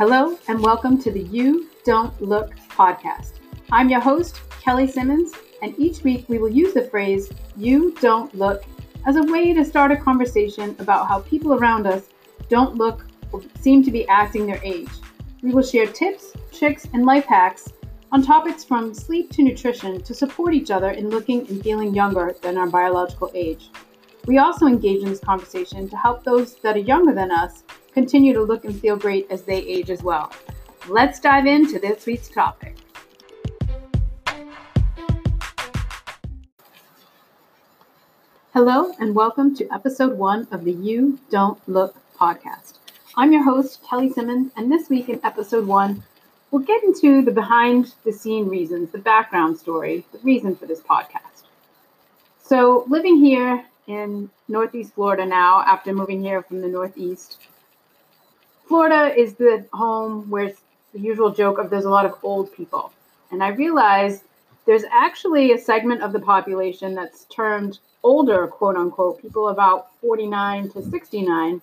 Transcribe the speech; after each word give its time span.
Hello, 0.00 0.38
and 0.48 0.58
welcome 0.62 0.96
to 1.02 1.10
the 1.10 1.24
You 1.24 1.68
Don't 1.84 2.22
Look 2.22 2.56
podcast. 2.70 3.32
I'm 3.70 3.90
your 3.90 4.00
host, 4.00 4.40
Kelly 4.48 4.86
Simmons, 4.86 5.34
and 5.60 5.78
each 5.78 6.02
week 6.02 6.24
we 6.26 6.38
will 6.38 6.48
use 6.48 6.72
the 6.72 6.88
phrase 6.88 7.28
You 7.54 7.94
Don't 8.00 8.34
Look 8.34 8.64
as 9.04 9.16
a 9.16 9.22
way 9.24 9.52
to 9.52 9.62
start 9.62 9.92
a 9.92 9.98
conversation 9.98 10.74
about 10.78 11.06
how 11.06 11.20
people 11.20 11.52
around 11.52 11.86
us 11.86 12.04
don't 12.48 12.76
look 12.76 13.04
or 13.30 13.42
seem 13.60 13.84
to 13.84 13.90
be 13.90 14.08
acting 14.08 14.46
their 14.46 14.62
age. 14.64 14.88
We 15.42 15.52
will 15.52 15.62
share 15.62 15.86
tips, 15.86 16.32
tricks, 16.50 16.86
and 16.94 17.04
life 17.04 17.26
hacks 17.26 17.70
on 18.10 18.22
topics 18.22 18.64
from 18.64 18.94
sleep 18.94 19.30
to 19.32 19.42
nutrition 19.42 20.00
to 20.00 20.14
support 20.14 20.54
each 20.54 20.70
other 20.70 20.92
in 20.92 21.10
looking 21.10 21.46
and 21.48 21.62
feeling 21.62 21.94
younger 21.94 22.34
than 22.40 22.56
our 22.56 22.68
biological 22.68 23.30
age. 23.34 23.68
We 24.26 24.36
also 24.36 24.66
engage 24.66 25.02
in 25.02 25.08
this 25.08 25.20
conversation 25.20 25.88
to 25.88 25.96
help 25.96 26.24
those 26.24 26.56
that 26.56 26.76
are 26.76 26.80
younger 26.80 27.14
than 27.14 27.30
us 27.30 27.62
continue 27.94 28.34
to 28.34 28.42
look 28.42 28.66
and 28.66 28.78
feel 28.78 28.96
great 28.96 29.26
as 29.30 29.42
they 29.42 29.56
age 29.56 29.88
as 29.88 30.02
well. 30.02 30.30
Let's 30.88 31.18
dive 31.20 31.46
into 31.46 31.78
this 31.78 32.04
week's 32.04 32.28
topic. 32.28 32.76
Hello, 38.52 38.92
and 39.00 39.14
welcome 39.14 39.56
to 39.56 39.66
episode 39.72 40.18
one 40.18 40.46
of 40.50 40.64
the 40.64 40.72
You 40.72 41.18
Don't 41.30 41.58
Look 41.66 41.96
podcast. 42.14 42.74
I'm 43.16 43.32
your 43.32 43.42
host, 43.42 43.82
Kelly 43.88 44.12
Simmons, 44.12 44.52
and 44.54 44.70
this 44.70 44.90
week 44.90 45.08
in 45.08 45.18
episode 45.24 45.66
one, 45.66 46.02
we'll 46.50 46.62
get 46.62 46.84
into 46.84 47.22
the 47.22 47.32
behind 47.32 47.94
the 48.04 48.12
scene 48.12 48.48
reasons, 48.48 48.90
the 48.90 48.98
background 48.98 49.58
story, 49.58 50.04
the 50.12 50.18
reason 50.18 50.56
for 50.56 50.66
this 50.66 50.80
podcast. 50.80 51.44
So, 52.42 52.84
living 52.88 53.24
here 53.24 53.64
in 53.86 54.30
Northeast 54.48 54.94
Florida 54.94 55.26
now, 55.26 55.62
after 55.62 55.92
moving 55.92 56.22
here 56.22 56.42
from 56.42 56.60
the 56.60 56.68
Northeast, 56.68 57.38
Florida 58.66 59.14
is 59.18 59.34
the 59.34 59.66
home 59.72 60.30
where 60.30 60.44
it's 60.44 60.60
the 60.92 61.00
usual 61.00 61.30
joke 61.30 61.58
of 61.58 61.70
there's 61.70 61.84
a 61.84 61.90
lot 61.90 62.06
of 62.06 62.14
old 62.22 62.52
people. 62.54 62.92
And 63.30 63.42
I 63.42 63.48
realized 63.48 64.22
there's 64.66 64.84
actually 64.92 65.52
a 65.52 65.58
segment 65.58 66.02
of 66.02 66.12
the 66.12 66.20
population 66.20 66.94
that's 66.94 67.24
termed 67.24 67.78
older, 68.02 68.46
quote 68.46 68.76
unquote, 68.76 69.20
people 69.20 69.48
about 69.48 69.88
49 70.00 70.70
to 70.70 70.82
69 70.82 71.62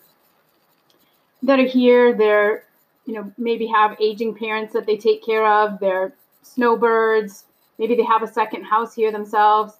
that 1.44 1.60
are 1.60 1.66
here. 1.66 2.14
They're, 2.14 2.64
you 3.06 3.14
know, 3.14 3.32
maybe 3.38 3.68
have 3.68 3.96
aging 4.00 4.36
parents 4.36 4.74
that 4.74 4.86
they 4.86 4.98
take 4.98 5.26
care 5.26 5.48
of. 5.48 5.80
They're 5.80 6.14
snowbirds. 6.42 7.46
Maybe 7.78 7.96
they 7.96 8.04
have 8.04 8.24
a 8.24 8.28
second 8.28 8.64
house 8.64 8.94
here 8.94 9.12
themselves. 9.12 9.74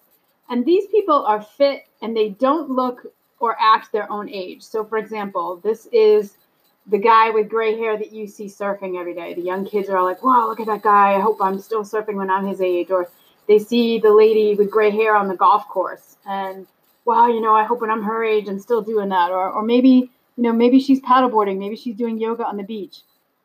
And 0.50 0.64
these 0.64 0.86
people 0.86 1.24
are 1.26 1.42
fit 1.42 1.86
and 2.02 2.16
they 2.16 2.30
don't 2.30 2.70
look 2.70 3.06
or 3.40 3.56
act 3.60 3.92
their 3.92 4.10
own 4.10 4.28
age. 4.28 4.62
So, 4.62 4.84
for 4.84 4.98
example, 4.98 5.60
this 5.62 5.86
is 5.92 6.36
the 6.86 6.98
guy 6.98 7.30
with 7.30 7.48
gray 7.48 7.76
hair 7.76 7.96
that 7.98 8.12
you 8.12 8.26
see 8.26 8.46
surfing 8.46 8.98
every 8.98 9.14
day. 9.14 9.34
The 9.34 9.42
young 9.42 9.66
kids 9.66 9.88
are 9.88 9.98
all 9.98 10.04
like, 10.04 10.22
wow, 10.24 10.48
look 10.48 10.60
at 10.60 10.66
that 10.66 10.82
guy. 10.82 11.14
I 11.14 11.20
hope 11.20 11.38
I'm 11.40 11.60
still 11.60 11.82
surfing 11.82 12.14
when 12.14 12.30
I'm 12.30 12.46
his 12.46 12.60
age. 12.60 12.90
Or 12.90 13.08
they 13.46 13.58
see 13.58 13.98
the 13.98 14.12
lady 14.12 14.54
with 14.54 14.70
gray 14.70 14.90
hair 14.90 15.14
on 15.14 15.28
the 15.28 15.36
golf 15.36 15.68
course 15.68 16.16
and, 16.26 16.66
wow, 17.04 17.28
you 17.28 17.40
know, 17.40 17.54
I 17.54 17.64
hope 17.64 17.80
when 17.80 17.90
I'm 17.90 18.02
her 18.02 18.24
age 18.24 18.48
I'm 18.48 18.58
still 18.58 18.82
doing 18.82 19.08
that. 19.10 19.30
Or, 19.30 19.50
or 19.50 19.62
maybe, 19.62 20.10
you 20.36 20.42
know, 20.42 20.52
maybe 20.52 20.80
she's 20.80 21.00
paddleboarding. 21.00 21.58
Maybe 21.58 21.76
she's 21.76 21.96
doing 21.96 22.18
yoga 22.18 22.44
on 22.44 22.56
the 22.56 22.62
beach. 22.62 23.00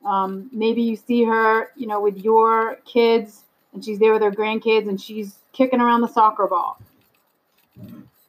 Um, 0.05 0.49
maybe 0.51 0.81
you 0.81 0.95
see 0.95 1.23
her, 1.23 1.71
you 1.75 1.88
know, 1.88 2.01
with 2.01 2.17
your 2.17 2.75
kids 2.85 3.43
and 3.73 3.83
she's 3.83 3.99
there 3.99 4.13
with 4.13 4.21
her 4.21 4.31
grandkids 4.31 4.88
and 4.88 4.99
she's 4.99 5.35
kicking 5.53 5.79
around 5.81 6.01
the 6.01 6.07
soccer 6.07 6.47
ball. 6.47 6.77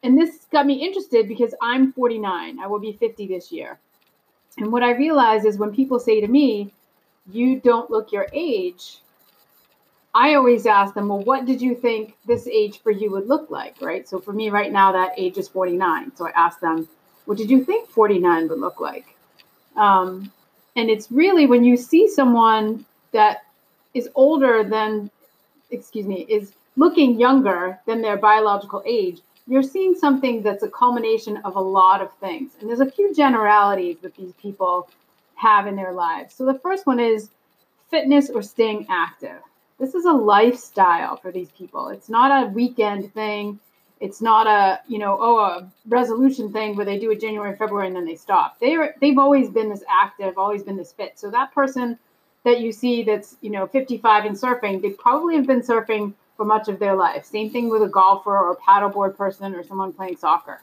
And 0.02 0.18
this 0.18 0.46
got 0.52 0.66
me 0.66 0.84
interested 0.84 1.28
because 1.28 1.54
I'm 1.62 1.92
49. 1.92 2.58
I 2.58 2.66
will 2.66 2.78
be 2.78 2.92
50 2.92 3.26
this 3.26 3.50
year. 3.50 3.78
And 4.58 4.70
what 4.70 4.82
I 4.82 4.92
realize 4.92 5.44
is 5.44 5.58
when 5.58 5.74
people 5.74 5.98
say 5.98 6.20
to 6.20 6.28
me, 6.28 6.72
you 7.30 7.58
don't 7.60 7.90
look 7.90 8.12
your 8.12 8.26
age, 8.32 8.98
I 10.14 10.34
always 10.34 10.64
ask 10.66 10.94
them, 10.94 11.08
well, 11.08 11.20
what 11.20 11.44
did 11.44 11.60
you 11.60 11.74
think 11.74 12.16
this 12.26 12.46
age 12.46 12.80
for 12.82 12.92
you 12.92 13.10
would 13.10 13.26
look 13.26 13.50
like? 13.50 13.80
Right. 13.80 14.08
So 14.08 14.20
for 14.20 14.32
me 14.32 14.48
right 14.50 14.70
now, 14.70 14.92
that 14.92 15.12
age 15.16 15.38
is 15.38 15.48
49. 15.48 16.12
So 16.16 16.28
I 16.28 16.30
ask 16.36 16.60
them, 16.60 16.88
what 17.24 17.36
did 17.38 17.50
you 17.50 17.64
think 17.64 17.88
49 17.88 18.48
would 18.48 18.60
look 18.60 18.80
like? 18.80 19.06
Um, 19.76 20.30
and 20.76 20.88
it's 20.88 21.10
really 21.10 21.46
when 21.46 21.64
you 21.64 21.76
see 21.76 22.08
someone 22.08 22.84
that 23.12 23.44
is 23.92 24.08
older 24.14 24.62
than, 24.62 25.10
excuse 25.70 26.06
me, 26.06 26.26
is 26.28 26.52
looking 26.76 27.18
younger 27.18 27.80
than 27.86 28.02
their 28.02 28.16
biological 28.16 28.82
age, 28.86 29.20
you're 29.46 29.62
seeing 29.62 29.94
something 29.94 30.42
that's 30.42 30.62
a 30.62 30.68
culmination 30.68 31.38
of 31.38 31.56
a 31.56 31.60
lot 31.60 32.00
of 32.00 32.12
things. 32.14 32.52
And 32.60 32.68
there's 32.68 32.80
a 32.80 32.90
few 32.90 33.14
generalities 33.14 33.98
that 34.02 34.14
these 34.16 34.32
people 34.40 34.88
have 35.36 35.66
in 35.66 35.76
their 35.76 35.92
lives. 35.92 36.34
So 36.34 36.46
the 36.46 36.58
first 36.58 36.86
one 36.86 37.00
is 37.00 37.30
fitness 37.90 38.30
or 38.30 38.42
staying 38.42 38.86
active. 38.88 39.38
This 39.78 39.94
is 39.94 40.04
a 40.04 40.12
lifestyle 40.12 41.16
for 41.16 41.30
these 41.30 41.50
people. 41.50 41.88
It's 41.88 42.08
not 42.08 42.44
a 42.44 42.48
weekend 42.48 43.12
thing. 43.12 43.58
It's 44.00 44.22
not 44.22 44.46
a, 44.46 44.80
you 44.88 44.98
know, 44.98 45.18
oh, 45.20 45.38
a 45.38 45.72
resolution 45.88 46.52
thing 46.52 46.76
where 46.76 46.86
they 46.86 46.98
do 46.98 47.10
it 47.10 47.20
January, 47.20 47.56
February, 47.56 47.88
and 47.88 47.96
then 47.96 48.04
they 48.04 48.16
stop. 48.16 48.58
They 48.60 48.74
are, 48.74 48.94
they've 49.00 49.18
always 49.18 49.50
been 49.50 49.68
this 49.68 49.84
active, 49.90 50.38
always 50.38 50.62
been 50.62 50.76
this 50.76 50.92
fit. 50.92 51.18
So 51.18 51.30
that 51.30 51.54
person 51.54 51.98
that 52.44 52.60
you 52.60 52.72
see 52.72 53.02
that's, 53.02 53.36
you 53.40 53.50
know, 53.50 53.66
55 53.66 54.24
and 54.24 54.36
surfing, 54.36 54.82
they 54.82 54.90
probably 54.90 55.36
have 55.36 55.46
been 55.46 55.62
surfing 55.62 56.14
for 56.36 56.44
much 56.44 56.68
of 56.68 56.78
their 56.78 56.94
life. 56.94 57.24
Same 57.24 57.50
thing 57.50 57.68
with 57.68 57.82
a 57.82 57.88
golfer 57.88 58.36
or 58.36 58.56
paddleboard 58.56 59.16
person 59.16 59.54
or 59.54 59.62
someone 59.62 59.92
playing 59.92 60.16
soccer. 60.16 60.60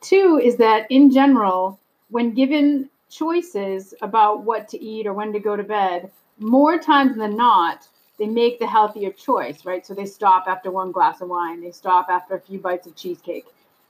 Two 0.00 0.40
is 0.42 0.56
that 0.56 0.86
in 0.90 1.10
general, 1.10 1.78
when 2.10 2.34
given 2.34 2.90
choices 3.10 3.94
about 4.02 4.42
what 4.42 4.68
to 4.68 4.82
eat 4.82 5.06
or 5.06 5.12
when 5.12 5.32
to 5.32 5.40
go 5.40 5.56
to 5.56 5.62
bed, 5.62 6.10
more 6.38 6.78
times 6.78 7.16
than 7.16 7.36
not, 7.36 7.88
they 8.18 8.26
make 8.26 8.58
the 8.58 8.66
healthier 8.66 9.10
choice, 9.10 9.64
right? 9.64 9.86
So 9.86 9.94
they 9.94 10.06
stop 10.06 10.44
after 10.46 10.70
one 10.70 10.92
glass 10.92 11.20
of 11.20 11.28
wine, 11.28 11.60
they 11.60 11.70
stop 11.70 12.08
after 12.08 12.34
a 12.34 12.40
few 12.40 12.58
bites 12.58 12.86
of 12.86 12.96
cheesecake. 12.96 13.46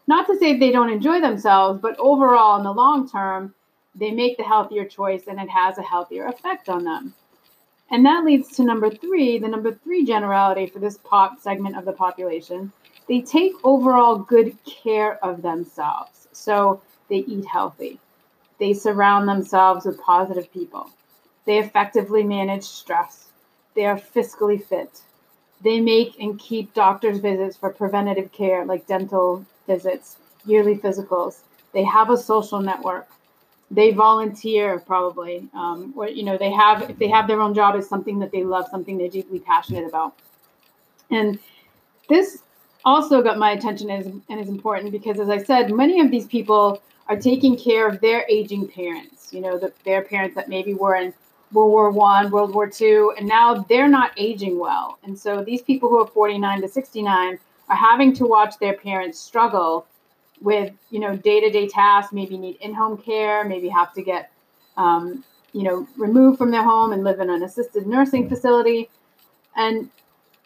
Not 0.06 0.26
to 0.26 0.36
say 0.36 0.58
they 0.58 0.70
don't 0.70 0.90
enjoy 0.90 1.20
themselves, 1.20 1.80
but 1.80 1.98
overall, 1.98 2.58
in 2.58 2.64
the 2.64 2.72
long 2.72 3.08
term, 3.08 3.54
they 3.94 4.10
make 4.10 4.36
the 4.36 4.42
healthier 4.42 4.84
choice 4.84 5.24
and 5.26 5.40
it 5.40 5.48
has 5.48 5.78
a 5.78 5.82
healthier 5.82 6.26
effect 6.26 6.68
on 6.68 6.84
them. 6.84 7.14
And 7.90 8.04
that 8.06 8.24
leads 8.24 8.48
to 8.56 8.64
number 8.64 8.90
three, 8.90 9.38
the 9.38 9.48
number 9.48 9.72
three 9.72 10.04
generality 10.04 10.66
for 10.66 10.78
this 10.78 10.98
pop 10.98 11.40
segment 11.40 11.76
of 11.76 11.84
the 11.84 11.92
population. 11.92 12.72
They 13.08 13.20
take 13.20 13.52
overall 13.62 14.16
good 14.16 14.56
care 14.64 15.22
of 15.24 15.42
themselves. 15.42 16.28
So 16.32 16.80
they 17.08 17.18
eat 17.18 17.44
healthy. 17.44 18.00
They 18.58 18.72
surround 18.72 19.28
themselves 19.28 19.84
with 19.84 20.00
positive 20.00 20.52
people. 20.52 20.90
They 21.44 21.58
effectively 21.58 22.22
manage 22.22 22.64
stress. 22.64 23.28
They 23.74 23.84
are 23.84 23.98
fiscally 23.98 24.64
fit. 24.64 25.02
They 25.62 25.80
make 25.80 26.18
and 26.20 26.38
keep 26.38 26.72
doctor's 26.74 27.18
visits 27.18 27.56
for 27.56 27.70
preventative 27.70 28.32
care, 28.32 28.64
like 28.64 28.86
dental 28.86 29.44
visits, 29.66 30.16
yearly 30.46 30.76
physicals. 30.76 31.40
They 31.72 31.84
have 31.84 32.10
a 32.10 32.16
social 32.16 32.60
network 32.60 33.08
they 33.70 33.92
volunteer 33.92 34.78
probably 34.78 35.48
um, 35.54 35.92
or 35.96 36.08
you 36.08 36.22
know 36.22 36.36
they 36.36 36.50
have 36.50 36.88
if 36.90 36.98
they 36.98 37.08
have 37.08 37.26
their 37.26 37.40
own 37.40 37.54
job 37.54 37.76
is 37.76 37.88
something 37.88 38.18
that 38.18 38.30
they 38.30 38.44
love 38.44 38.66
something 38.70 38.98
they're 38.98 39.08
deeply 39.08 39.38
passionate 39.38 39.86
about. 39.86 40.14
And 41.10 41.38
this 42.08 42.42
also 42.84 43.22
got 43.22 43.38
my 43.38 43.52
attention 43.52 43.88
is, 43.90 44.06
and 44.06 44.40
is 44.40 44.48
important 44.48 44.92
because 44.92 45.18
as 45.18 45.30
i 45.30 45.42
said 45.42 45.72
many 45.72 46.00
of 46.00 46.10
these 46.10 46.26
people 46.26 46.82
are 47.08 47.16
taking 47.16 47.56
care 47.56 47.88
of 47.88 47.98
their 48.02 48.26
aging 48.28 48.68
parents 48.68 49.32
you 49.32 49.40
know 49.40 49.56
the, 49.58 49.72
their 49.84 50.02
parents 50.02 50.34
that 50.34 50.50
maybe 50.50 50.74
were 50.74 50.96
in 50.96 51.14
world 51.54 51.70
war 51.70 51.90
one 51.90 52.30
world 52.30 52.54
war 52.54 52.68
two 52.68 53.14
and 53.16 53.26
now 53.26 53.54
they're 53.68 53.88
not 53.88 54.12
aging 54.16 54.58
well. 54.58 54.98
And 55.04 55.18
so 55.18 55.42
these 55.42 55.62
people 55.62 55.88
who 55.88 56.02
are 56.02 56.06
49 56.06 56.62
to 56.62 56.68
69 56.68 57.38
are 57.68 57.76
having 57.76 58.12
to 58.14 58.26
watch 58.26 58.58
their 58.58 58.74
parents 58.74 59.18
struggle 59.18 59.86
with 60.44 60.72
you 60.90 61.00
know 61.00 61.16
day-to-day 61.16 61.66
tasks 61.66 62.12
maybe 62.12 62.36
need 62.36 62.56
in-home 62.60 62.98
care 62.98 63.44
maybe 63.44 63.68
have 63.68 63.92
to 63.94 64.02
get 64.02 64.30
um, 64.76 65.24
you 65.52 65.62
know 65.62 65.88
removed 65.96 66.38
from 66.38 66.50
their 66.50 66.62
home 66.62 66.92
and 66.92 67.02
live 67.02 67.18
in 67.18 67.30
an 67.30 67.42
assisted 67.42 67.86
nursing 67.86 68.28
facility. 68.28 68.88
And 69.56 69.90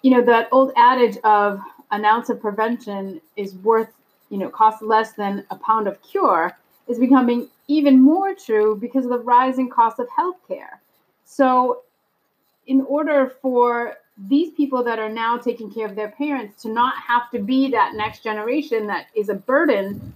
you 0.03 0.13
know 0.13 0.23
that 0.23 0.49
old 0.53 0.73
adage 0.77 1.19
of 1.25 1.61
an 1.91 2.05
ounce 2.05 2.31
of 2.31 2.41
prevention 2.41 3.21
is 3.37 3.57
worth 3.57 3.89
you 4.31 4.39
know 4.39 4.49
costs 4.49 4.83
less 4.83 5.13
than 5.13 5.45
a 5.51 5.57
pound 5.57 5.89
of 5.89 6.01
cure 6.03 6.57
is 6.87 6.99
becoming 6.99 7.49
even 7.67 8.01
more 8.01 8.35
true 8.35 8.77
because 8.77 9.05
of 9.05 9.11
the 9.11 9.19
rising 9.19 9.69
cost 9.69 9.99
of 9.99 10.09
healthcare. 10.09 10.79
So 11.25 11.83
in 12.67 12.83
order 12.83 13.35
for 13.43 13.97
these 14.27 14.53
people 14.55 14.83
that 14.83 14.99
are 14.99 15.09
now 15.09 15.39
taking 15.39 15.73
care 15.73 15.87
of 15.87 15.95
their 15.95 16.11
parents 16.11 16.63
to 16.63 16.69
not 16.69 16.97
have 16.97 17.31
to 17.31 17.39
be 17.39 17.71
that 17.71 17.95
next 17.95 18.25
generation 18.25 18.87
that 18.87 19.07
is 19.15 19.29
a 19.29 19.35
burden 19.35 20.13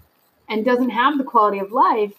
and 0.49 0.65
doesn't 0.65 0.91
have 0.91 1.19
the 1.19 1.25
quality 1.25 1.59
of 1.59 1.71
life 1.71 2.13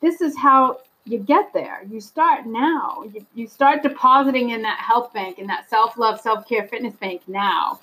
this 0.00 0.20
is 0.20 0.36
how 0.36 0.80
you 1.06 1.18
get 1.18 1.52
there. 1.52 1.86
You 1.88 2.00
start 2.00 2.46
now. 2.46 3.04
You, 3.14 3.24
you 3.34 3.46
start 3.46 3.82
depositing 3.82 4.50
in 4.50 4.62
that 4.62 4.80
health 4.80 5.12
bank 5.12 5.38
in 5.38 5.46
that 5.46 5.70
self-love 5.70 6.20
self-care 6.20 6.66
fitness 6.68 6.94
bank 6.96 7.22
now. 7.26 7.80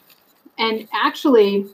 And 0.57 0.87
actually 0.93 1.67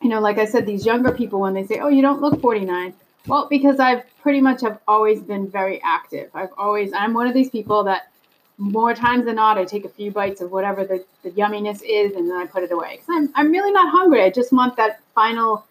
you 0.00 0.08
know 0.08 0.20
like 0.20 0.38
i 0.38 0.44
said 0.44 0.66
these 0.66 0.84
younger 0.84 1.12
people 1.12 1.40
when 1.40 1.54
they 1.54 1.64
say 1.64 1.78
oh 1.78 1.88
you 1.88 2.02
don't 2.02 2.20
look 2.20 2.40
49 2.40 2.92
Well, 3.26 3.46
because 3.48 3.78
I've 3.78 4.02
pretty 4.20 4.40
much 4.40 4.60
have 4.62 4.80
always 4.88 5.22
been 5.22 5.48
very 5.48 5.80
active. 5.84 6.30
I've 6.34 6.52
always 6.58 6.92
I'm 6.92 7.14
one 7.14 7.28
of 7.28 7.34
these 7.34 7.50
people 7.50 7.84
that 7.84 8.11
more 8.58 8.94
times 8.94 9.24
than 9.24 9.36
not 9.36 9.58
I 9.58 9.64
take 9.64 9.84
a 9.84 9.88
few 9.88 10.10
bites 10.10 10.40
of 10.40 10.52
whatever 10.52 10.84
the, 10.84 11.04
the 11.22 11.30
yumminess 11.30 11.82
is 11.82 12.14
and 12.14 12.30
then 12.30 12.36
I 12.36 12.46
put 12.46 12.62
it 12.62 12.72
away. 12.72 12.96
Because 12.96 13.08
I'm 13.10 13.30
I'm 13.34 13.50
really 13.50 13.72
not 13.72 13.90
hungry. 13.90 14.22
I 14.22 14.30
just 14.30 14.52
want 14.52 14.76
that 14.76 15.00
final 15.14 15.64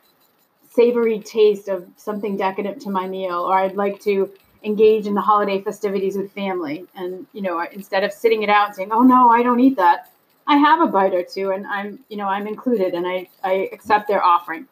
savory 0.72 1.19
taste 1.19 1.68
of 1.68 1.88
something 1.98 2.38
decadent 2.38 2.81
to 2.83 2.89
my 2.89 3.07
meal, 3.07 3.39
or 3.39 3.54
I'd 3.54 3.75
like 3.75 4.00
to 4.01 4.31
engage 4.63 5.07
in 5.07 5.13
the 5.13 5.22
holiday 5.22 5.62
festivities 5.62 6.16
with 6.16 6.31
family. 6.31 6.86
And 6.95 7.28
you 7.33 7.42
know, 7.42 7.66
instead 7.72 8.04
of 8.04 8.12
sitting 8.12 8.44
it 8.44 8.50
out 8.50 8.68
and 8.68 8.75
saying, 8.75 8.92
"Oh 8.92 9.04
no, 9.04 9.30
I 9.30 9.44
don't 9.44 9.60
eat 9.60 9.77
that," 9.77 10.12
I 10.48 10.57
have 10.57 10.81
a 10.81 10.88
bite 10.88 11.13
or 11.13 11.24
two, 11.24 11.51
and 11.51 11.66
I'm 11.68 12.00
you 12.10 12.18
know 12.18 12.27
I'm 12.27 12.48
included, 12.48 12.94
and 12.94 13.07
I 13.07 13.30
I 13.44 13.69
accept 13.72 14.07
their 14.07 14.24
offering. 14.24 14.68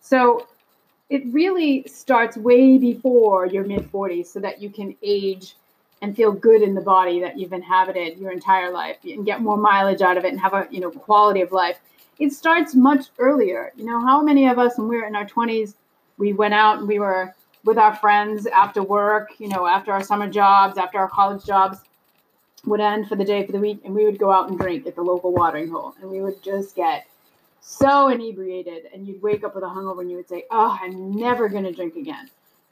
So 0.00 0.46
it 1.10 1.22
really 1.26 1.84
starts 1.86 2.36
way 2.36 2.78
before 2.78 3.46
your 3.46 3.64
mid 3.64 3.90
40s 3.92 4.26
so 4.26 4.40
that 4.40 4.62
you 4.62 4.70
can 4.70 4.96
age 5.02 5.56
and 6.02 6.14
feel 6.14 6.32
good 6.32 6.60
in 6.60 6.74
the 6.74 6.80
body 6.80 7.20
that 7.20 7.38
you've 7.38 7.52
inhabited 7.52 8.18
your 8.18 8.30
entire 8.30 8.70
life 8.70 8.98
and 9.04 9.24
get 9.24 9.40
more 9.40 9.56
mileage 9.56 10.02
out 10.02 10.18
of 10.18 10.24
it 10.24 10.32
and 10.32 10.40
have 10.40 10.52
a 10.52 10.66
you 10.70 10.80
know 10.80 10.90
quality 10.90 11.40
of 11.40 11.52
life 11.52 11.78
it 12.18 12.32
starts 12.32 12.74
much 12.74 13.06
earlier 13.18 13.72
you 13.76 13.86
know 13.86 14.00
how 14.00 14.20
many 14.20 14.46
of 14.48 14.58
us 14.58 14.76
when 14.76 14.88
we 14.88 14.96
were 14.96 15.06
in 15.06 15.16
our 15.16 15.26
20s 15.26 15.74
we 16.18 16.32
went 16.32 16.52
out 16.52 16.78
and 16.78 16.88
we 16.88 16.98
were 16.98 17.34
with 17.64 17.78
our 17.78 17.94
friends 17.96 18.46
after 18.46 18.82
work 18.82 19.30
you 19.38 19.48
know 19.48 19.66
after 19.66 19.92
our 19.92 20.02
summer 20.02 20.28
jobs 20.28 20.76
after 20.76 20.98
our 20.98 21.08
college 21.08 21.44
jobs 21.44 21.78
would 22.66 22.80
end 22.80 23.08
for 23.08 23.16
the 23.16 23.24
day 23.24 23.46
for 23.46 23.52
the 23.52 23.58
week 23.58 23.80
and 23.84 23.94
we 23.94 24.04
would 24.04 24.18
go 24.18 24.30
out 24.30 24.50
and 24.50 24.58
drink 24.58 24.86
at 24.86 24.94
the 24.94 25.02
local 25.02 25.32
watering 25.32 25.70
hole 25.70 25.94
and 26.00 26.10
we 26.10 26.20
would 26.20 26.42
just 26.42 26.76
get 26.76 27.06
so 27.62 28.08
inebriated, 28.08 28.88
and 28.92 29.06
you'd 29.06 29.22
wake 29.22 29.44
up 29.44 29.54
with 29.54 29.62
a 29.62 29.68
hungover 29.68 30.00
and 30.00 30.10
you 30.10 30.16
would 30.16 30.28
say, 30.28 30.44
Oh, 30.50 30.76
I'm 30.80 31.14
never 31.14 31.48
going 31.48 31.64
to 31.64 31.72
drink 31.72 31.94
again. 31.94 32.28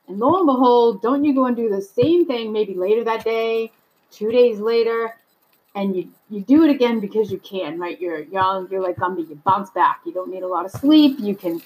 And 0.08 0.18
lo 0.18 0.38
and 0.38 0.46
behold, 0.46 1.02
don't 1.02 1.24
you 1.24 1.34
go 1.34 1.46
and 1.46 1.56
do 1.56 1.68
the 1.68 1.82
same 1.82 2.26
thing 2.26 2.52
maybe 2.52 2.74
later 2.74 3.04
that 3.04 3.24
day, 3.24 3.72
two 4.10 4.30
days 4.30 4.58
later, 4.58 5.14
and 5.74 5.94
you 5.96 6.10
you 6.28 6.40
do 6.42 6.64
it 6.64 6.70
again 6.70 7.00
because 7.00 7.30
you 7.30 7.38
can, 7.38 7.78
right? 7.78 8.00
You're 8.00 8.20
young, 8.20 8.68
you're 8.70 8.82
like 8.82 8.96
Gumby, 8.96 9.28
you 9.28 9.40
bounce 9.44 9.70
back. 9.70 10.00
You 10.04 10.12
don't 10.12 10.30
need 10.30 10.42
a 10.42 10.48
lot 10.48 10.64
of 10.64 10.72
sleep. 10.72 11.18
You 11.20 11.34
can, 11.36 11.60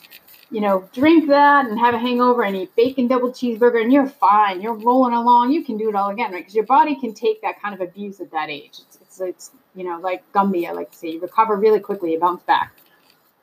you 0.50 0.60
know, 0.60 0.88
drink 0.92 1.28
that 1.28 1.66
and 1.66 1.78
have 1.78 1.94
a 1.94 1.98
hangover 1.98 2.42
and 2.42 2.54
eat 2.54 2.74
bacon 2.76 3.06
double 3.08 3.30
cheeseburger, 3.30 3.80
and 3.82 3.92
you're 3.92 4.06
fine. 4.06 4.60
You're 4.60 4.74
rolling 4.74 5.14
along. 5.14 5.52
You 5.52 5.64
can 5.64 5.78
do 5.78 5.88
it 5.88 5.94
all 5.94 6.10
again, 6.10 6.32
right? 6.32 6.40
Because 6.40 6.54
your 6.54 6.66
body 6.66 6.98
can 6.98 7.14
take 7.14 7.40
that 7.42 7.60
kind 7.62 7.74
of 7.74 7.80
abuse 7.80 8.20
at 8.20 8.30
that 8.32 8.50
age. 8.50 8.80
It's, 8.86 8.98
it's, 9.00 9.20
it's 9.20 9.50
you 9.74 9.84
know, 9.84 9.98
like 10.00 10.22
Gumby, 10.32 10.68
I 10.68 10.72
like 10.72 10.90
to 10.90 10.96
say, 10.96 11.12
you 11.12 11.20
recover 11.20 11.56
really 11.56 11.80
quickly, 11.80 12.12
you 12.12 12.20
bounce 12.20 12.42
back. 12.42 12.74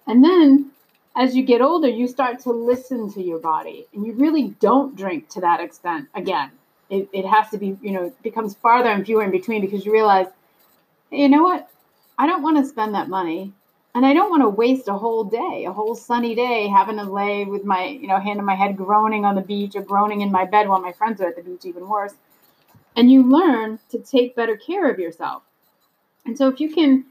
And 0.08 0.24
then 0.24 0.72
as 1.16 1.36
you 1.36 1.44
get 1.44 1.62
older, 1.62 1.88
you 1.88 2.08
start 2.08 2.40
to 2.42 2.52
listen 2.52 3.12
to 3.14 3.22
your 3.22 3.40
body 3.40 3.88
and 3.94 4.06
you 4.06 4.14
really 4.14 4.50
don't 4.60 4.96
drink 4.96 5.30
to 5.30 5.42
that 5.42 5.60
extent 5.60 6.08
again. 6.16 6.52
It, 6.90 7.10
it 7.14 7.26
has 7.26 7.50
to 7.52 7.58
be, 7.58 7.78
you 7.82 7.92
know, 7.92 8.06
it 8.06 8.24
becomes 8.24 8.56
farther 8.56 8.90
and 8.90 9.06
fewer 9.06 9.24
in 9.24 9.32
between 9.32 9.62
because 9.62 9.86
you 9.86 9.92
realize, 9.92 10.28
hey, 11.10 11.24
you 11.24 11.30
know 11.30 11.44
what? 11.44 11.70
I 12.18 12.28
don't 12.28 12.44
want 12.44 12.58
to 12.58 12.66
spend 12.66 12.96
that 12.96 13.10
money. 13.10 13.54
And 13.94 14.06
I 14.06 14.14
don't 14.14 14.30
want 14.30 14.42
to 14.44 14.50
waste 14.50 14.88
a 14.88 14.94
whole 14.94 15.26
day, 15.26 15.66
a 15.68 15.74
whole 15.74 15.96
sunny 15.96 16.34
day, 16.34 16.70
having 16.70 16.96
to 16.96 17.04
lay 17.04 17.44
with 17.44 17.66
my, 17.66 17.88
you 17.88 18.08
know, 18.08 18.20
hand 18.20 18.40
on 18.40 18.46
my 18.46 18.56
head, 18.56 18.78
groaning 18.78 19.26
on 19.26 19.36
the 19.36 19.42
beach 19.42 19.76
or 19.76 19.82
groaning 19.82 20.22
in 20.22 20.32
my 20.32 20.46
bed 20.46 20.70
while 20.70 20.80
my 20.80 20.94
friends 20.94 21.20
are 21.20 21.28
at 21.28 21.36
the 21.36 21.42
beach, 21.42 21.66
even 21.66 21.90
worse. 21.90 22.14
And 22.96 23.12
you 23.12 23.24
learn 23.24 23.80
to 23.90 24.00
take 24.00 24.36
better 24.36 24.56
care 24.56 24.90
of 24.90 24.98
yourself. 24.98 25.44
And 26.26 26.38
so 26.38 26.48
if 26.48 26.62
you 26.62 26.74
can 26.74 27.06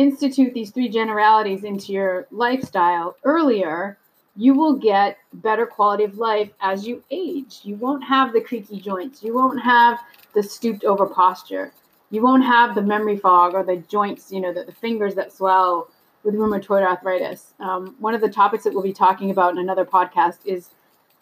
institute 0.00 0.54
these 0.54 0.70
three 0.70 0.88
generalities 0.88 1.64
into 1.64 1.92
your 1.92 2.26
lifestyle 2.30 3.16
earlier, 3.24 3.98
you 4.34 4.54
will 4.54 4.74
get 4.74 5.18
better 5.34 5.66
quality 5.66 6.04
of 6.04 6.16
life 6.16 6.50
as 6.60 6.86
you 6.86 7.02
age. 7.10 7.60
You 7.62 7.76
won't 7.76 8.04
have 8.04 8.32
the 8.32 8.40
creaky 8.40 8.80
joints. 8.80 9.22
You 9.22 9.34
won't 9.34 9.60
have 9.62 10.00
the 10.34 10.42
stooped 10.42 10.84
over 10.84 11.06
posture. 11.06 11.72
You 12.10 12.22
won't 12.22 12.44
have 12.44 12.74
the 12.74 12.82
memory 12.82 13.18
fog 13.18 13.54
or 13.54 13.62
the 13.62 13.76
joints, 13.76 14.32
you 14.32 14.40
know, 14.40 14.52
the, 14.52 14.64
the 14.64 14.72
fingers 14.72 15.14
that 15.16 15.32
swell 15.32 15.90
with 16.24 16.34
rheumatoid 16.34 16.82
arthritis. 16.82 17.52
Um, 17.60 17.94
one 17.98 18.14
of 18.14 18.20
the 18.20 18.28
topics 18.28 18.64
that 18.64 18.72
we'll 18.72 18.82
be 18.82 18.92
talking 18.92 19.30
about 19.30 19.52
in 19.52 19.58
another 19.58 19.84
podcast 19.84 20.38
is 20.44 20.70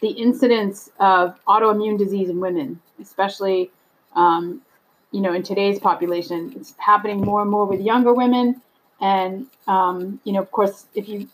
the 0.01 0.09
incidence 0.09 0.89
of 0.99 1.37
autoimmune 1.45 1.97
disease 1.97 2.29
in 2.29 2.39
women, 2.39 2.79
especially 3.01 3.71
um, 4.15 4.61
you 5.11 5.21
know, 5.21 5.33
in 5.33 5.43
today's 5.43 5.79
population. 5.79 6.53
It's 6.55 6.73
happening 6.77 7.21
more 7.21 7.41
and 7.41 7.49
more 7.49 7.65
with 7.65 7.81
younger 7.81 8.13
women. 8.13 8.61
And, 9.01 9.47
um, 9.67 10.19
you 10.23 10.33
know, 10.33 10.41
of 10.41 10.51
course, 10.51 10.85
if 10.93 11.07
you 11.07 11.27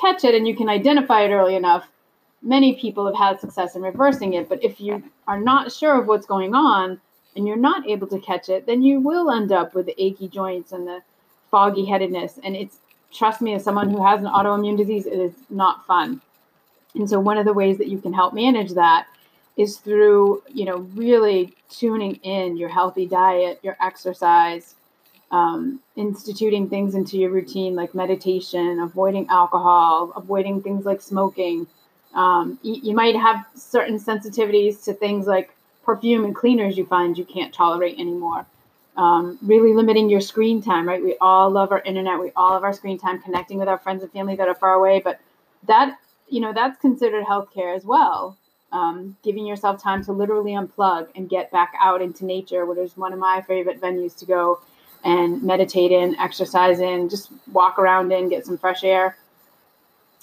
catch 0.00 0.24
it 0.24 0.34
and 0.34 0.46
you 0.46 0.56
can 0.56 0.68
identify 0.68 1.22
it 1.22 1.30
early 1.30 1.54
enough, 1.54 1.88
many 2.42 2.74
people 2.74 3.06
have 3.06 3.16
had 3.16 3.40
success 3.40 3.76
in 3.76 3.82
reversing 3.82 4.34
it. 4.34 4.48
But 4.48 4.64
if 4.64 4.80
you 4.80 5.02
are 5.26 5.38
not 5.38 5.72
sure 5.72 6.00
of 6.00 6.06
what's 6.06 6.26
going 6.26 6.54
on 6.54 7.00
and 7.36 7.46
you're 7.46 7.56
not 7.56 7.88
able 7.88 8.06
to 8.08 8.18
catch 8.20 8.48
it, 8.48 8.66
then 8.66 8.82
you 8.82 9.00
will 9.00 9.30
end 9.30 9.52
up 9.52 9.74
with 9.74 9.86
the 9.86 10.02
achy 10.02 10.28
joints 10.28 10.72
and 10.72 10.86
the 10.86 11.00
foggy 11.50 11.84
headedness. 11.84 12.38
And 12.42 12.56
it's, 12.56 12.78
trust 13.12 13.40
me, 13.42 13.54
as 13.54 13.64
someone 13.64 13.90
who 13.90 14.04
has 14.04 14.20
an 14.20 14.26
autoimmune 14.26 14.76
disease, 14.76 15.06
it 15.06 15.18
is 15.18 15.34
not 15.50 15.86
fun. 15.86 16.22
And 16.94 17.08
so, 17.08 17.20
one 17.20 17.38
of 17.38 17.44
the 17.44 17.52
ways 17.52 17.78
that 17.78 17.86
you 17.86 17.98
can 17.98 18.12
help 18.12 18.34
manage 18.34 18.72
that 18.72 19.06
is 19.56 19.76
through 19.78 20.42
you 20.48 20.64
know 20.64 20.78
really 20.94 21.54
tuning 21.68 22.14
in 22.16 22.56
your 22.56 22.68
healthy 22.68 23.06
diet 23.06 23.60
your 23.62 23.76
exercise 23.80 24.74
um, 25.30 25.80
instituting 25.96 26.68
things 26.68 26.94
into 26.94 27.16
your 27.16 27.30
routine 27.30 27.74
like 27.74 27.94
meditation 27.94 28.80
avoiding 28.80 29.28
alcohol 29.28 30.12
avoiding 30.16 30.62
things 30.62 30.84
like 30.84 31.00
smoking. 31.00 31.66
Um, 32.14 32.58
you, 32.62 32.80
you 32.82 32.94
might 32.94 33.14
have 33.14 33.46
certain 33.54 33.98
sensitivities 33.98 34.84
to 34.84 34.92
things 34.92 35.26
like 35.26 35.54
perfume 35.84 36.24
and 36.24 36.34
cleaners 36.34 36.76
you 36.76 36.84
find 36.84 37.16
you 37.16 37.24
can't 37.24 37.54
tolerate 37.54 37.98
anymore. 37.98 38.46
Um, 38.96 39.38
really 39.40 39.72
limiting 39.72 40.10
your 40.10 40.20
screen 40.20 40.60
time 40.60 40.88
right? 40.88 41.02
We 41.02 41.16
all 41.20 41.48
love 41.50 41.70
our 41.70 41.80
internet. 41.80 42.18
We 42.18 42.32
all 42.34 42.54
have 42.54 42.64
our 42.64 42.72
screen 42.72 42.98
time 42.98 43.22
connecting 43.22 43.58
with 43.58 43.68
our 43.68 43.78
friends 43.78 44.02
and 44.02 44.10
family 44.12 44.34
that 44.36 44.48
are 44.48 44.54
far 44.54 44.74
away 44.74 45.00
but 45.00 45.20
that 45.66 45.98
you 46.28 46.40
know 46.40 46.52
that's 46.52 46.80
considered 46.80 47.24
healthcare 47.24 47.74
as 47.76 47.84
well. 47.84 48.36
Um, 48.72 49.16
giving 49.24 49.46
yourself 49.46 49.82
time 49.82 50.04
to 50.04 50.12
literally 50.12 50.52
unplug 50.52 51.08
and 51.16 51.28
get 51.28 51.50
back 51.50 51.72
out 51.82 52.00
into 52.00 52.24
nature, 52.24 52.64
which 52.66 52.78
is 52.78 52.96
one 52.96 53.12
of 53.12 53.18
my 53.18 53.42
favorite 53.42 53.80
venues 53.80 54.16
to 54.18 54.26
go 54.26 54.60
and 55.04 55.42
meditate 55.42 55.92
in, 55.92 56.16
exercise 56.16 56.80
in, 56.80 57.08
just 57.08 57.30
walk 57.52 57.78
around 57.78 58.12
in, 58.12 58.28
get 58.28 58.46
some 58.46 58.58
fresh 58.58 58.84
air. 58.84 59.16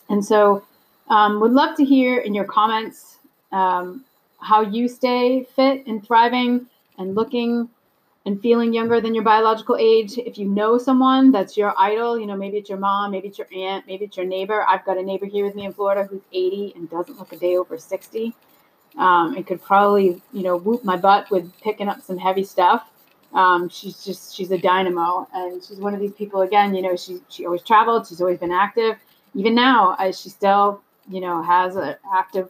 And 0.09 0.23
so, 0.23 0.63
um, 1.09 1.39
would 1.39 1.51
love 1.51 1.75
to 1.77 1.85
hear 1.85 2.19
in 2.19 2.33
your 2.33 2.45
comments 2.45 3.17
um, 3.51 4.03
how 4.39 4.61
you 4.61 4.87
stay 4.87 5.47
fit 5.55 5.85
and 5.87 6.05
thriving 6.05 6.67
and 6.97 7.15
looking 7.15 7.69
and 8.25 8.41
feeling 8.41 8.73
younger 8.73 8.99
than 8.99 9.15
your 9.15 9.23
biological 9.23 9.77
age. 9.79 10.17
If 10.17 10.37
you 10.37 10.45
know 10.45 10.77
someone 10.77 11.31
that's 11.31 11.55
your 11.55 11.73
idol, 11.77 12.19
you 12.19 12.25
know, 12.25 12.35
maybe 12.35 12.57
it's 12.57 12.67
your 12.67 12.77
mom, 12.77 13.11
maybe 13.11 13.29
it's 13.29 13.37
your 13.37 13.47
aunt, 13.55 13.87
maybe 13.87 14.03
it's 14.03 14.17
your 14.17 14.25
neighbor. 14.25 14.65
I've 14.67 14.83
got 14.83 14.97
a 14.97 15.01
neighbor 15.01 15.25
here 15.25 15.45
with 15.45 15.55
me 15.55 15.65
in 15.65 15.71
Florida 15.73 16.03
who's 16.03 16.21
80 16.33 16.73
and 16.75 16.89
doesn't 16.89 17.17
look 17.17 17.31
a 17.31 17.37
day 17.37 17.55
over 17.55 17.77
60. 17.77 18.35
Um, 18.97 19.35
and 19.35 19.47
could 19.47 19.61
probably, 19.61 20.21
you 20.33 20.43
know, 20.43 20.57
whoop 20.57 20.83
my 20.83 20.97
butt 20.97 21.31
with 21.31 21.53
picking 21.61 21.87
up 21.87 22.01
some 22.01 22.17
heavy 22.17 22.43
stuff. 22.43 22.89
Um, 23.33 23.69
she's 23.69 24.03
just, 24.03 24.35
she's 24.35 24.51
a 24.51 24.57
dynamo. 24.57 25.27
And 25.33 25.63
she's 25.63 25.77
one 25.77 25.93
of 25.93 25.99
these 25.99 26.13
people, 26.13 26.41
again, 26.41 26.73
you 26.75 26.81
know, 26.81 26.95
she, 26.95 27.19
she 27.29 27.45
always 27.45 27.63
traveled. 27.63 28.07
She's 28.07 28.21
always 28.21 28.39
been 28.39 28.51
active. 28.51 28.97
Even 29.35 29.55
now, 29.55 29.95
as 29.99 30.19
she 30.19 30.29
still, 30.29 30.81
you 31.09 31.21
know, 31.21 31.41
has 31.43 31.75
an 31.75 31.95
active 32.13 32.49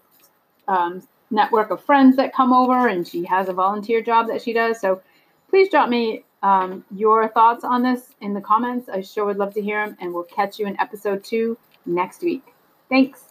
um, 0.67 1.07
network 1.31 1.71
of 1.71 1.83
friends 1.83 2.15
that 2.15 2.33
come 2.33 2.53
over 2.53 2.87
and 2.87 3.07
she 3.07 3.25
has 3.25 3.49
a 3.49 3.53
volunteer 3.53 4.01
job 4.01 4.27
that 4.27 4.41
she 4.41 4.53
does. 4.53 4.79
So 4.79 5.01
please 5.49 5.69
drop 5.69 5.89
me 5.89 6.23
um, 6.43 6.85
your 6.95 7.27
thoughts 7.29 7.63
on 7.63 7.83
this 7.83 8.13
in 8.21 8.33
the 8.33 8.41
comments. 8.41 8.89
I 8.89 9.01
sure 9.01 9.25
would 9.25 9.37
love 9.37 9.53
to 9.55 9.61
hear 9.61 9.85
them, 9.85 9.97
and 9.99 10.13
we'll 10.13 10.23
catch 10.23 10.59
you 10.59 10.67
in 10.67 10.79
episode 10.79 11.23
two 11.23 11.57
next 11.85 12.21
week. 12.21 12.43
Thanks. 12.89 13.26